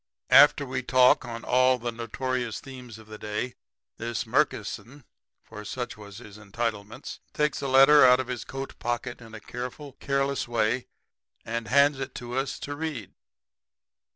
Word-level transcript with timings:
"]"After 0.45 0.65
we 0.65 0.81
talk 0.81 1.25
on 1.25 1.43
all 1.43 1.77
the 1.77 1.91
notorious 1.91 2.59
themes 2.59 2.97
of 2.97 3.05
the 3.05 3.19
day, 3.19 3.53
this 3.97 4.25
Murkison 4.25 5.03
for 5.43 5.63
such 5.63 5.95
was 5.95 6.17
his 6.17 6.39
entitlements 6.39 7.19
takes 7.33 7.61
a 7.61 7.67
letter 7.67 8.03
out 8.03 8.19
of 8.19 8.25
his 8.25 8.43
coat 8.43 8.79
pocket 8.79 9.21
in 9.21 9.35
a 9.35 9.39
careful, 9.39 9.91
careless 9.99 10.47
way 10.47 10.87
and 11.45 11.67
hands 11.67 11.99
it 11.99 12.15
to 12.15 12.35
us 12.35 12.57
to 12.61 12.75
read. 12.75 13.13